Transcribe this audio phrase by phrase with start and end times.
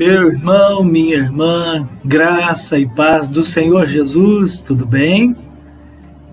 [0.00, 5.36] Meu irmão, minha irmã, graça e paz do Senhor Jesus, tudo bem?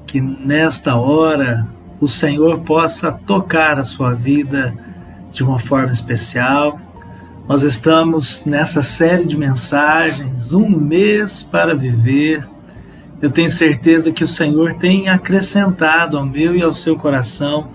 [0.06, 1.68] Que nesta hora
[2.00, 4.74] o Senhor possa tocar a sua vida
[5.30, 6.80] de uma forma especial.
[7.46, 12.48] Nós estamos nessa série de mensagens, um mês para viver.
[13.22, 17.68] Eu tenho certeza que o Senhor tem acrescentado ao meu e ao seu coração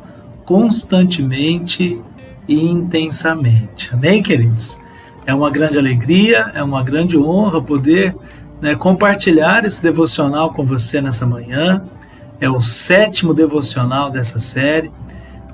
[0.46, 2.00] constantemente
[2.48, 3.90] e intensamente.
[3.92, 4.80] Amém, queridos?
[5.24, 8.14] É uma grande alegria, é uma grande honra poder
[8.60, 11.84] né, compartilhar esse devocional com você nessa manhã.
[12.40, 14.90] É o sétimo devocional dessa série.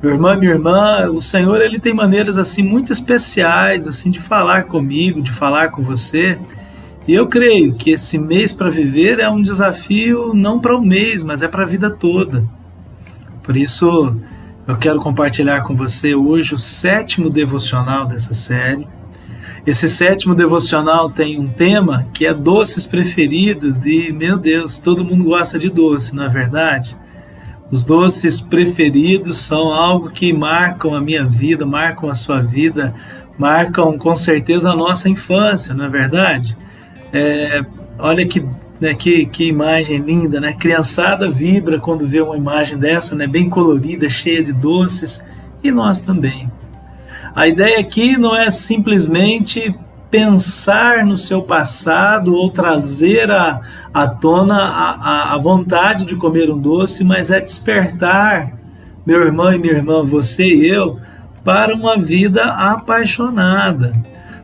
[0.03, 4.65] Meu irmão minha irmã, o Senhor ele tem maneiras assim muito especiais assim de falar
[4.65, 6.39] comigo, de falar com você.
[7.07, 10.85] E eu creio que esse mês para viver é um desafio não para o um
[10.85, 12.47] mês, mas é para a vida toda.
[13.43, 14.15] Por isso,
[14.67, 18.87] eu quero compartilhar com você hoje o sétimo devocional dessa série.
[19.67, 25.25] Esse sétimo devocional tem um tema que é doces preferidos e, meu Deus, todo mundo
[25.25, 26.97] gosta de doce, não é verdade?
[27.71, 32.95] Os doces preferidos são algo que marcam a minha vida, marcam a sua vida,
[33.37, 36.57] marcam com certeza a nossa infância, não é verdade?
[37.13, 37.63] É,
[37.99, 38.43] olha que,
[38.81, 40.55] né, que, que imagem linda, né?
[40.55, 43.27] Criançada vibra quando vê uma imagem dessa, né?
[43.27, 45.23] Bem colorida, cheia de doces,
[45.63, 46.51] e nós também.
[47.35, 49.75] A ideia aqui não é simplesmente
[50.11, 53.61] pensar no seu passado ou trazer à,
[53.93, 58.55] à tona a, a, vontade de comer um doce, mas é despertar,
[59.07, 60.99] meu irmão e minha irmã, você e eu,
[61.45, 63.93] para uma vida apaixonada,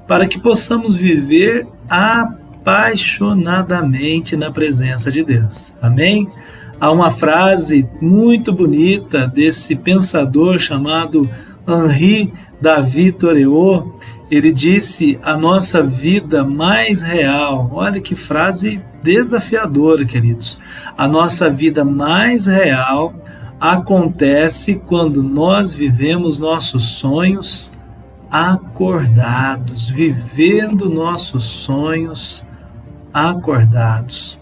[0.06, 5.74] para que possamos viver apaixonadamente na presença de Deus.
[5.80, 6.30] Amém?
[6.78, 11.26] Há uma frase muito bonita desse pensador chamado
[11.66, 13.98] Henri Davi Toreou,
[14.30, 17.70] ele disse a nossa vida mais real.
[17.72, 20.60] Olha que frase desafiadora, queridos.
[20.96, 23.14] A nossa vida mais real
[23.60, 27.72] acontece quando nós vivemos nossos sonhos
[28.30, 32.44] acordados, vivendo nossos sonhos
[33.12, 34.38] acordados.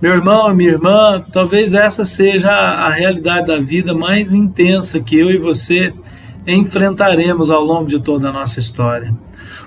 [0.00, 5.30] Meu irmão, minha irmã, talvez essa seja a realidade da vida mais intensa que eu
[5.30, 5.92] e você
[6.54, 9.14] enfrentaremos ao longo de toda a nossa história.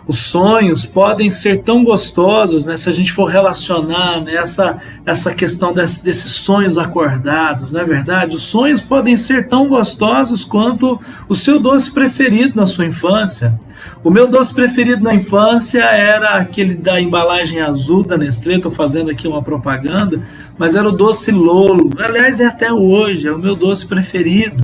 [0.08, 5.34] Os sonhos podem ser tão gostosos, né, se a gente for relacionar né, essa, essa
[5.34, 8.36] questão desse, desses sonhos acordados, não é verdade?
[8.36, 11.00] Os sonhos podem ser tão gostosos quanto
[11.30, 13.60] o seu doce preferido na sua infância.
[14.04, 19.12] O meu doce preferido na infância era aquele da embalagem azul da Nestlé, estou fazendo
[19.12, 20.22] aqui uma propaganda,
[20.58, 21.92] mas era o doce Lolo.
[22.00, 24.64] Aliás, é até hoje, é o meu doce preferido.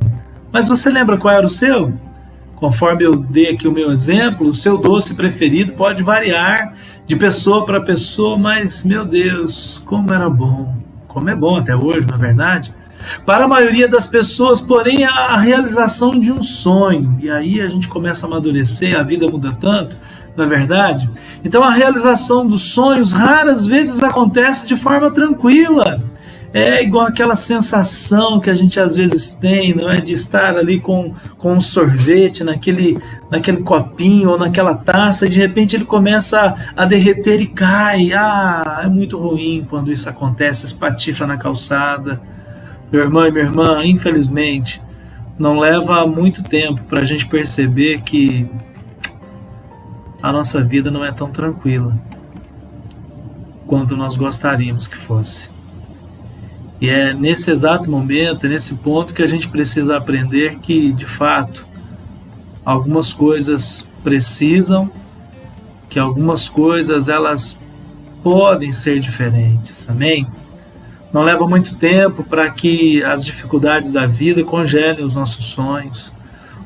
[0.52, 1.92] Mas você lembra qual era o seu?
[2.58, 6.74] Conforme eu dei aqui o meu exemplo, o seu doce preferido pode variar
[7.06, 10.74] de pessoa para pessoa, mas meu Deus, como era bom,
[11.06, 12.74] como é bom até hoje, na é verdade.
[13.24, 17.86] Para a maioria das pessoas, porém, a realização de um sonho, e aí a gente
[17.86, 19.96] começa a amadurecer, a vida muda tanto,
[20.36, 21.08] não é verdade?
[21.44, 26.00] Então a realização dos sonhos raras vezes acontece de forma tranquila
[26.52, 30.00] é igual aquela sensação que a gente às vezes tem, não é?
[30.00, 32.98] De estar ali com, com um sorvete naquele,
[33.30, 38.12] naquele copinho ou naquela taça e de repente ele começa a, derreter e cai.
[38.12, 42.20] Ah, é muito ruim quando isso acontece, espatifa na calçada.
[42.90, 44.80] Meu irmão e minha irmã, infelizmente,
[45.38, 48.48] não leva muito tempo para a gente perceber que
[50.22, 51.94] a nossa vida não é tão tranquila
[53.66, 55.57] quanto nós gostaríamos que fosse.
[56.80, 61.06] E é nesse exato momento, é nesse ponto que a gente precisa aprender que, de
[61.06, 61.66] fato,
[62.64, 64.90] algumas coisas precisam,
[65.88, 67.60] que algumas coisas elas
[68.22, 69.88] podem ser diferentes.
[69.88, 70.26] Amém?
[71.12, 76.12] Não leva muito tempo para que as dificuldades da vida congelem os nossos sonhos.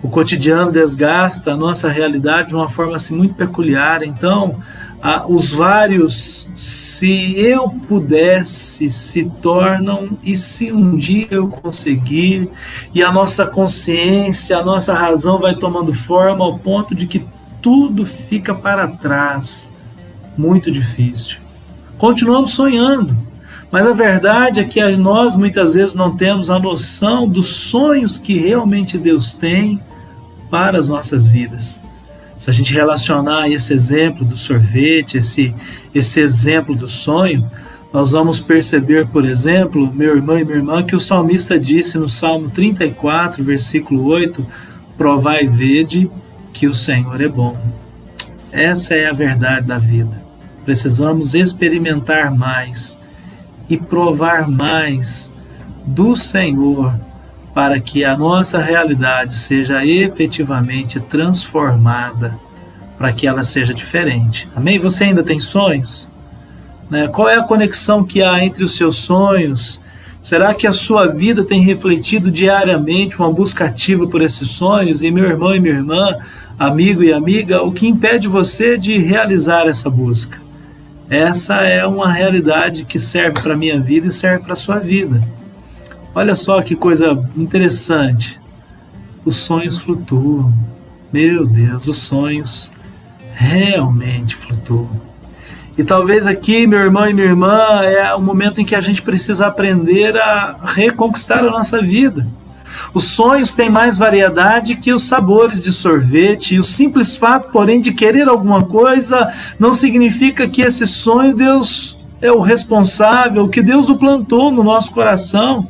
[0.02, 4.02] O cotidiano desgasta a nossa realidade de uma forma assim muito peculiar.
[4.02, 4.60] Então,
[5.04, 12.48] ah, os vários, se eu pudesse, se tornam, e se um dia eu conseguir,
[12.94, 17.26] e a nossa consciência, a nossa razão vai tomando forma ao ponto de que
[17.60, 19.72] tudo fica para trás.
[20.38, 21.38] Muito difícil.
[21.98, 23.18] Continuamos sonhando,
[23.72, 28.38] mas a verdade é que nós muitas vezes não temos a noção dos sonhos que
[28.38, 29.82] realmente Deus tem
[30.48, 31.80] para as nossas vidas.
[32.42, 35.54] Se a gente relacionar esse exemplo do sorvete, esse,
[35.94, 37.48] esse exemplo do sonho,
[37.92, 42.08] nós vamos perceber, por exemplo, meu irmão e minha irmã, que o salmista disse no
[42.08, 44.44] Salmo 34, versículo 8:
[44.98, 46.10] Provai e vede
[46.52, 47.56] que o Senhor é bom.
[48.50, 50.20] Essa é a verdade da vida.
[50.64, 52.98] Precisamos experimentar mais
[53.70, 55.30] e provar mais
[55.86, 56.92] do Senhor
[57.54, 62.38] para que a nossa realidade seja efetivamente transformada,
[62.96, 64.48] para que ela seja diferente.
[64.56, 64.78] Amém?
[64.78, 66.10] Você ainda tem sonhos?
[66.88, 67.08] Né?
[67.08, 69.82] Qual é a conexão que há entre os seus sonhos?
[70.20, 75.02] Será que a sua vida tem refletido diariamente uma busca ativa por esses sonhos?
[75.02, 76.18] E meu irmão e minha irmã,
[76.58, 80.40] amigo e amiga, o que impede você de realizar essa busca?
[81.10, 84.78] Essa é uma realidade que serve para a minha vida e serve para a sua
[84.78, 85.20] vida.
[86.14, 88.40] Olha só que coisa interessante.
[89.24, 90.52] Os sonhos flutuam.
[91.12, 92.72] Meu Deus, os sonhos
[93.34, 95.00] realmente flutuam.
[95.76, 99.00] E talvez aqui, meu irmão e minha irmã, é o momento em que a gente
[99.00, 102.26] precisa aprender a reconquistar a nossa vida.
[102.92, 107.80] Os sonhos têm mais variedade que os sabores de sorvete, e o simples fato, porém,
[107.80, 113.88] de querer alguma coisa não significa que esse sonho Deus é o responsável, que Deus
[113.88, 115.68] o plantou no nosso coração.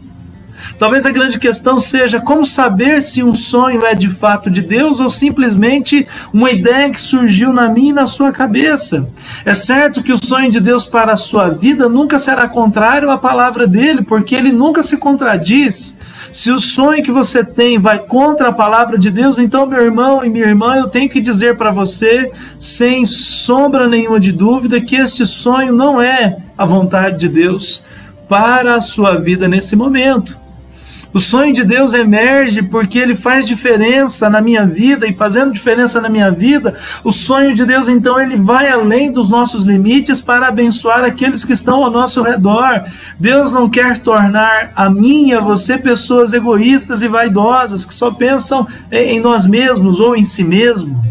[0.78, 5.00] Talvez a grande questão seja como saber se um sonho é de fato de Deus
[5.00, 9.08] ou simplesmente uma ideia que surgiu na minha e na sua cabeça.
[9.44, 13.18] É certo que o sonho de Deus para a sua vida nunca será contrário à
[13.18, 15.96] palavra dele, porque ele nunca se contradiz.
[16.32, 20.24] Se o sonho que você tem vai contra a palavra de Deus, então, meu irmão
[20.24, 24.96] e minha irmã, eu tenho que dizer para você, sem sombra nenhuma de dúvida, que
[24.96, 27.84] este sonho não é a vontade de Deus
[28.28, 30.41] para a sua vida nesse momento.
[31.12, 36.00] O sonho de Deus emerge porque ele faz diferença na minha vida e fazendo diferença
[36.00, 36.74] na minha vida,
[37.04, 41.52] o sonho de Deus então ele vai além dos nossos limites para abençoar aqueles que
[41.52, 42.84] estão ao nosso redor.
[43.18, 48.10] Deus não quer tornar a mim e a você pessoas egoístas e vaidosas que só
[48.10, 51.01] pensam em nós mesmos ou em si mesmo.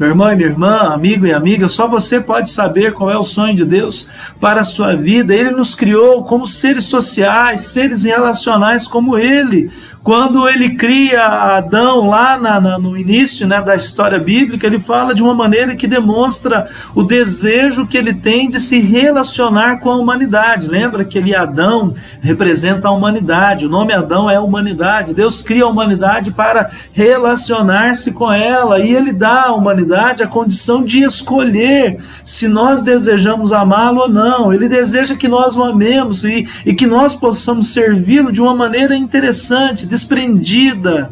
[0.00, 3.22] Meu irmão e minha irmã, amigo e amiga, só você pode saber qual é o
[3.22, 4.08] sonho de Deus
[4.40, 5.34] para a sua vida.
[5.34, 9.70] Ele nos criou como seres sociais, seres relacionais como Ele.
[10.02, 15.14] Quando ele cria Adão lá na, na, no início né, da história bíblica, ele fala
[15.14, 19.96] de uma maneira que demonstra o desejo que ele tem de se relacionar com a
[19.96, 20.70] humanidade.
[20.70, 21.92] Lembra que ele Adão
[22.22, 25.12] representa a humanidade, o nome Adão é humanidade.
[25.12, 30.82] Deus cria a humanidade para relacionar-se com ela e ele dá à humanidade a condição
[30.82, 34.50] de escolher se nós desejamos amá-lo ou não.
[34.50, 38.96] Ele deseja que nós o amemos e, e que nós possamos servi-lo de uma maneira
[38.96, 41.10] interessante desprendida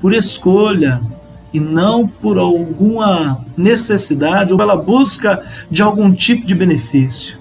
[0.00, 1.00] por escolha
[1.54, 7.38] e não por alguma necessidade ou pela busca de algum tipo de benefício.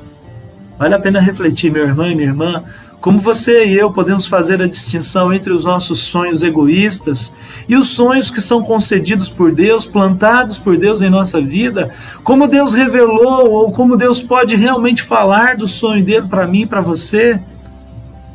[0.77, 2.63] Vale a pena refletir, meu irmão e minha irmã,
[3.01, 7.33] como você e eu podemos fazer a distinção entre os nossos sonhos egoístas
[7.67, 11.89] e os sonhos que são concedidos por Deus, plantados por Deus em nossa vida,
[12.23, 16.67] como Deus revelou ou como Deus pode realmente falar do sonho dele para mim e
[16.67, 17.41] para você.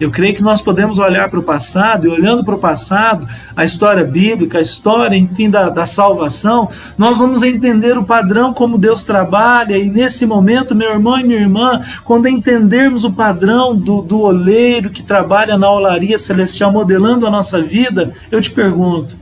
[0.03, 3.63] Eu creio que nós podemos olhar para o passado e, olhando para o passado, a
[3.63, 6.69] história bíblica, a história, enfim, da, da salvação,
[6.99, 9.79] nós vamos entender o padrão como Deus trabalha.
[9.79, 14.91] E nesse momento, meu irmão e minha irmã, quando entendermos o padrão do, do oleiro
[14.91, 19.17] que trabalha na olaria celestial, modelando a nossa vida, eu te pergunto: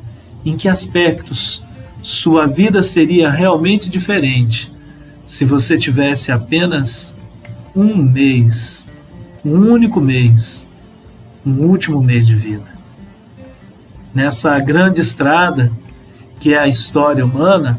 [0.46, 1.62] em que aspectos
[2.00, 4.72] sua vida seria realmente diferente
[5.26, 7.14] se você tivesse apenas
[7.76, 8.86] um mês,
[9.44, 10.66] um único mês
[11.44, 12.80] um último mês de vida.
[14.14, 15.70] Nessa grande estrada
[16.38, 17.78] que é a história humana,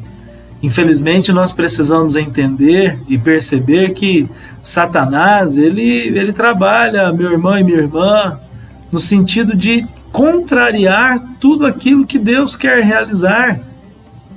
[0.61, 4.29] infelizmente nós precisamos entender e perceber que
[4.61, 8.39] Satanás, ele, ele trabalha, meu irmão e minha irmã,
[8.91, 13.70] no sentido de contrariar tudo aquilo que Deus quer realizar.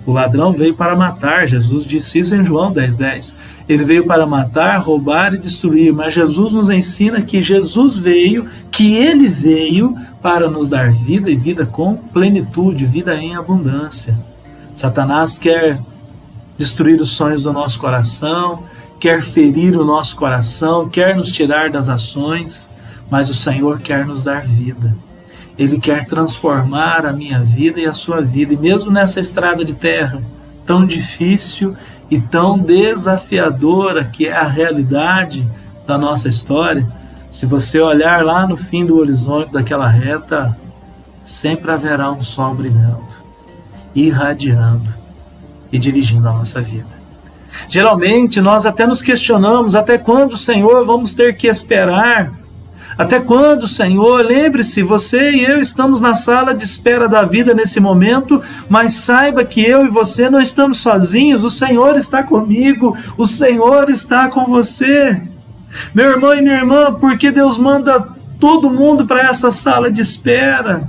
[0.06, 2.96] O ladrão veio para matar, Jesus disse isso em João 10,10.
[2.96, 3.36] 10.
[3.68, 8.94] Ele veio para matar, roubar e destruir, mas Jesus nos ensina que Jesus veio, que
[8.94, 14.18] ele veio para nos dar vida e vida com plenitude, vida em abundância.
[14.74, 15.80] Satanás quer
[16.58, 18.64] destruir os sonhos do nosso coração,
[19.00, 22.70] quer ferir o nosso coração, quer nos tirar das ações,
[23.10, 24.94] mas o Senhor quer nos dar vida.
[25.58, 28.54] Ele quer transformar a minha vida e a sua vida.
[28.54, 30.22] E mesmo nessa estrada de terra
[30.66, 31.76] tão difícil
[32.10, 35.46] e tão desafiadora que é a realidade
[35.86, 36.86] da nossa história,
[37.30, 40.56] se você olhar lá no fim do horizonte daquela reta,
[41.22, 43.08] sempre haverá um sol brilhando,
[43.94, 44.88] irradiando
[45.72, 47.02] e dirigindo a nossa vida.
[47.68, 52.32] Geralmente nós até nos questionamos até quando, Senhor, vamos ter que esperar
[52.96, 54.24] Até quando, Senhor?
[54.24, 59.44] Lembre-se, você e eu estamos na sala de espera da vida nesse momento, mas saiba
[59.44, 64.46] que eu e você não estamos sozinhos, o Senhor está comigo, o Senhor está com
[64.46, 65.20] você.
[65.92, 70.00] Meu irmão e minha irmã, por que Deus manda todo mundo para essa sala de
[70.00, 70.88] espera?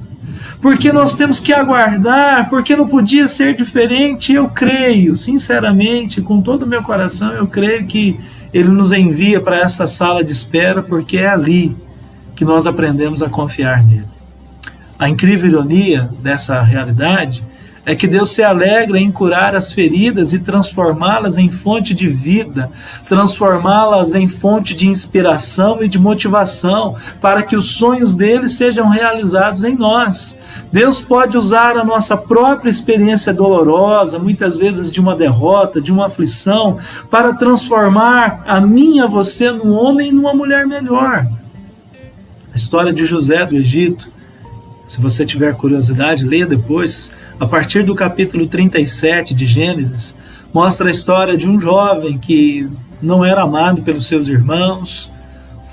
[0.62, 4.34] Porque nós temos que aguardar, porque não podia ser diferente.
[4.34, 8.20] Eu creio, sinceramente, com todo o meu coração, eu creio que
[8.54, 11.76] Ele nos envia para essa sala de espera, porque é ali
[12.36, 14.08] que nós aprendemos a confiar nele.
[14.98, 17.44] A incrível ironia dessa realidade
[17.86, 22.72] é que Deus se alegra em curar as feridas e transformá-las em fonte de vida,
[23.08, 29.64] transformá-las em fonte de inspiração e de motivação para que os sonhos dele sejam realizados
[29.64, 30.36] em nós.
[30.72, 36.08] Deus pode usar a nossa própria experiência dolorosa, muitas vezes de uma derrota, de uma
[36.08, 36.80] aflição,
[37.12, 41.28] para transformar a mim e a você num homem e numa mulher melhor.
[42.56, 44.10] A história de José do Egito,
[44.88, 47.12] se você tiver curiosidade, leia depois.
[47.38, 50.18] A partir do capítulo 37 de Gênesis,
[50.54, 52.70] mostra a história de um jovem que
[53.02, 55.12] não era amado pelos seus irmãos,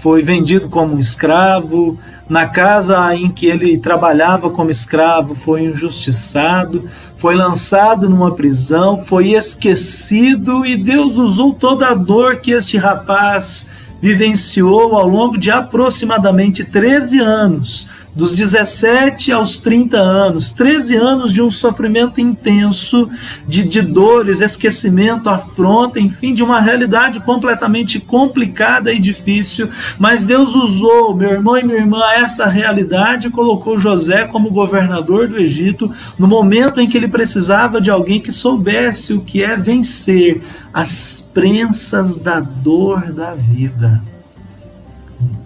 [0.00, 1.96] foi vendido como um escravo,
[2.28, 9.34] na casa em que ele trabalhava como escravo foi injustiçado, foi lançado numa prisão, foi
[9.34, 13.68] esquecido e Deus usou toda a dor que este rapaz
[14.02, 21.40] vivenciou ao longo de aproximadamente 13 anos dos 17 aos 30 anos, 13 anos de
[21.40, 23.08] um sofrimento intenso,
[23.48, 29.70] de, de dores, esquecimento, afronta, enfim, de uma realidade completamente complicada e difícil.
[29.98, 35.26] Mas Deus usou, meu irmão e minha irmã, essa realidade e colocou José como governador
[35.26, 39.56] do Egito no momento em que ele precisava de alguém que soubesse o que é
[39.56, 40.42] vencer
[40.72, 44.02] as prensas da dor da vida.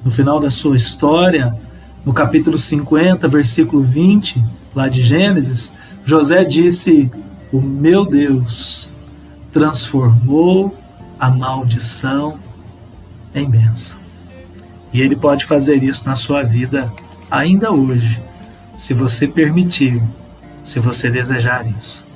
[0.04, 1.54] No final da sua história,
[2.06, 4.40] no capítulo 50, versículo 20,
[4.72, 7.10] lá de Gênesis, José disse:
[7.52, 8.94] O meu Deus
[9.50, 10.72] transformou
[11.18, 12.38] a maldição
[13.34, 13.98] em bênção.
[14.92, 16.92] E ele pode fazer isso na sua vida
[17.28, 18.22] ainda hoje,
[18.76, 20.00] se você permitir,
[20.62, 22.06] se você desejar isso.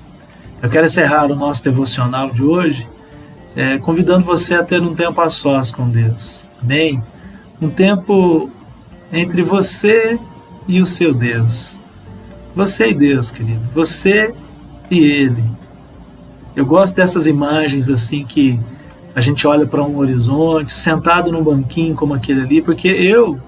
[0.62, 2.88] Eu quero encerrar o nosso devocional de hoje
[3.56, 6.48] é, convidando você a ter um tempo a sós com Deus.
[6.62, 7.02] Amém?
[7.60, 8.50] Um tempo
[9.12, 10.18] entre você
[10.66, 11.78] e o seu Deus.
[12.54, 13.68] Você e Deus, querido.
[13.74, 14.34] Você
[14.90, 15.44] e Ele.
[16.54, 18.58] Eu gosto dessas imagens assim que
[19.14, 23.40] a gente olha para um horizonte, sentado num banquinho como aquele ali, porque eu,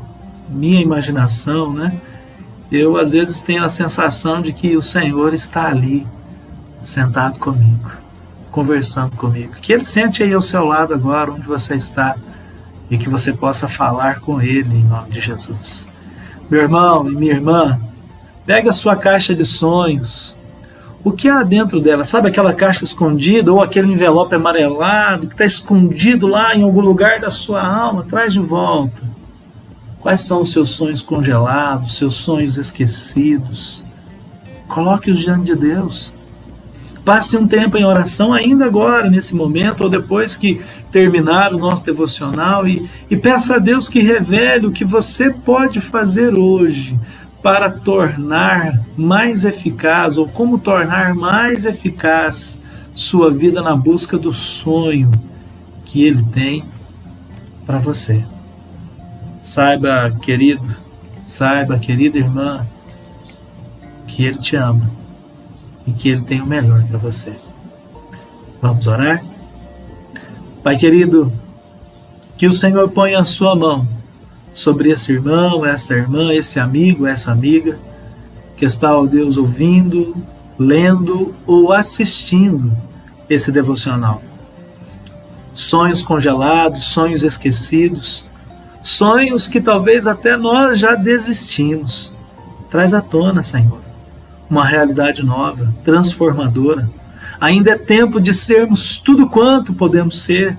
[0.49, 2.00] minha imaginação, né?
[2.71, 6.07] Eu às vezes tenho a sensação de que o Senhor está ali,
[6.81, 7.90] sentado comigo,
[8.50, 9.54] conversando comigo.
[9.61, 12.16] Que Ele sente aí ao seu lado agora, onde você está
[12.92, 15.88] e que você possa falar com Ele em nome de Jesus.
[16.50, 17.80] Meu irmão e minha irmã,
[18.44, 20.37] pega a sua caixa de sonhos.
[21.02, 22.04] O que há dentro dela?
[22.04, 27.18] Sabe aquela caixa escondida ou aquele envelope amarelado que está escondido lá em algum lugar
[27.18, 28.04] da sua alma?
[28.04, 29.02] Traz de volta.
[29.99, 33.87] Quais são os seus sonhos congelados, seus sonhos esquecidos?
[34.68, 36.12] Coloque-os diante de Deus.
[37.04, 41.85] Passe um tempo em oração ainda agora, nesse momento, ou depois que terminar o nosso
[41.85, 46.99] devocional, e, e peça a Deus que revele o que você pode fazer hoje
[47.42, 52.61] para tornar mais eficaz, ou como tornar mais eficaz
[52.94, 55.11] sua vida na busca do sonho
[55.85, 56.62] que Ele tem
[57.66, 58.25] para você.
[59.42, 60.68] Saiba, querido,
[61.26, 62.64] saiba, querida irmã,
[64.06, 65.01] que Ele te ama
[65.86, 67.34] e que Ele tem o melhor para você.
[68.60, 69.24] Vamos orar?
[70.62, 71.32] Pai querido,
[72.36, 73.86] que o Senhor ponha a sua mão
[74.52, 77.78] sobre esse irmão, essa irmã, esse amigo, essa amiga
[78.56, 80.14] que está, ó Deus, ouvindo,
[80.58, 82.72] lendo ou assistindo
[83.28, 84.22] esse devocional.
[85.52, 88.24] Sonhos congelados, sonhos esquecidos,
[88.82, 92.14] sonhos que talvez até nós já desistimos.
[92.70, 93.81] Traz à tona, Senhor
[94.52, 96.87] uma realidade nova, transformadora.
[97.40, 100.59] Ainda é tempo de sermos tudo quanto podemos ser.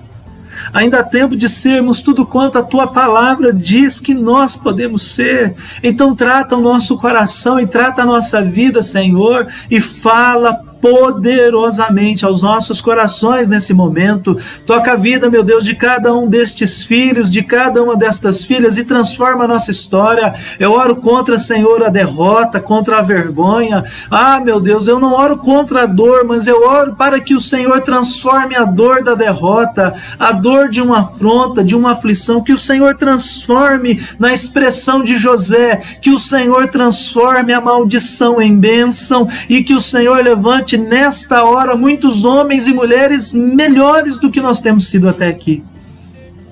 [0.72, 5.54] Ainda há tempo de sermos tudo quanto a tua palavra diz que nós podemos ser.
[5.80, 12.42] Então trata o nosso coração e trata a nossa vida, Senhor, e fala poderosamente aos
[12.42, 14.36] nossos corações nesse momento.
[14.66, 18.76] Toca a vida, meu Deus, de cada um destes filhos, de cada uma destas filhas
[18.76, 20.34] e transforma a nossa história.
[20.60, 23.82] Eu oro contra, Senhor, a derrota, contra a vergonha.
[24.10, 27.40] Ah, meu Deus, eu não oro contra a dor, mas eu oro para que o
[27.40, 32.52] Senhor transforme a dor da derrota, a dor de uma afronta, de uma aflição, que
[32.52, 39.26] o Senhor transforme na expressão de José, que o Senhor transforme a maldição em bênção
[39.48, 44.60] e que o Senhor levante nesta hora muitos homens e mulheres melhores do que nós
[44.60, 45.62] temos sido até aqui.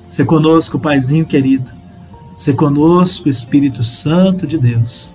[0.09, 1.71] Se conosco, Paizinho querido.
[2.37, 5.15] Se conosco, Espírito Santo de Deus.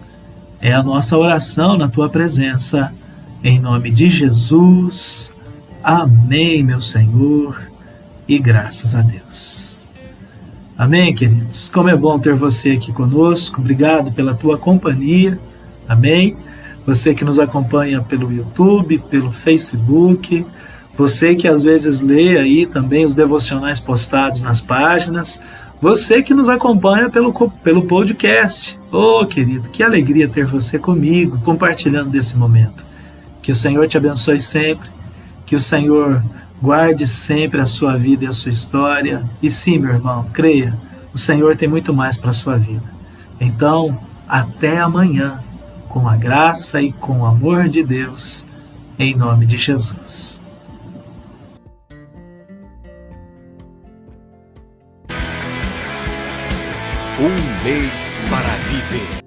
[0.60, 2.92] É a nossa oração na tua presença.
[3.44, 5.34] Em nome de Jesus.
[5.84, 7.62] Amém, meu Senhor.
[8.28, 9.82] E graças a Deus.
[10.78, 11.70] Amém, queridos.
[11.70, 13.62] Como é bom ter você aqui conosco.
[13.62, 15.40] Obrigado pela tua companhia.
[15.88, 16.38] Amém.
[16.88, 20.46] Você que nos acompanha pelo YouTube, pelo Facebook,
[20.98, 25.42] você que às vezes lê aí também os devocionais postados nas páginas,
[25.82, 28.80] você que nos acompanha pelo, pelo podcast.
[28.90, 32.88] Oh, querido, que alegria ter você comigo, compartilhando desse momento.
[33.42, 34.90] Que o Senhor te abençoe sempre,
[35.46, 36.24] que o Senhor
[36.62, 39.30] guarde sempre a sua vida e a sua história.
[39.44, 40.80] E sim, meu irmão, creia,
[41.14, 42.96] o Senhor tem muito mais para a sua vida.
[43.42, 45.44] Então, até amanhã
[45.90, 48.48] com a graça e com o amor de Deus,
[48.98, 50.42] em nome de Jesus.
[57.20, 59.27] Um mês para viver.